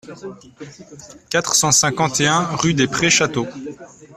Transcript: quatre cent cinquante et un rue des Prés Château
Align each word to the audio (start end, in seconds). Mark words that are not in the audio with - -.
quatre 1.29 1.53
cent 1.53 1.71
cinquante 1.71 2.21
et 2.21 2.25
un 2.27 2.43
rue 2.55 2.73
des 2.73 2.87
Prés 2.87 3.11
Château 3.11 3.45